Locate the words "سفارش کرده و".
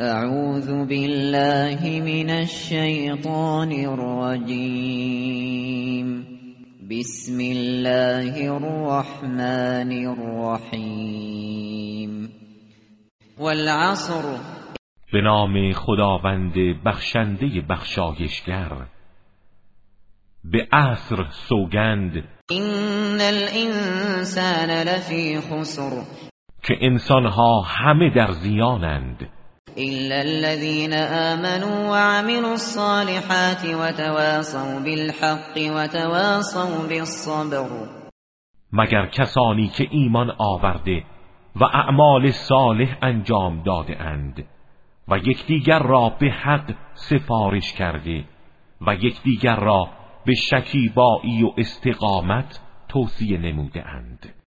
46.94-48.94